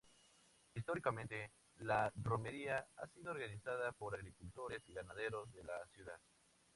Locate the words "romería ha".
2.23-3.05